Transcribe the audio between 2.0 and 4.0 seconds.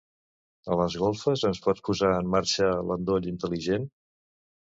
en marxa l'endoll intel·ligent?